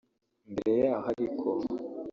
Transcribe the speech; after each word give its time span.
Mbere 0.53 0.71
y’aho 0.83 1.07
ariko 1.13 1.47